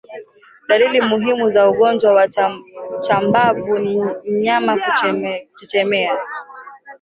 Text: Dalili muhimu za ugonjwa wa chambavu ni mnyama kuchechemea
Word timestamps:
Dalili 0.67 1.01
muhimu 1.01 1.49
za 1.49 1.69
ugonjwa 1.69 2.13
wa 2.15 2.27
chambavu 3.01 3.79
ni 3.79 4.03
mnyama 4.25 4.77
kuchechemea 4.79 6.17